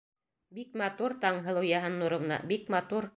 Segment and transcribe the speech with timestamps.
[0.59, 3.09] Бик матур, Таңһылыу Йыһаннуровна, бик матур.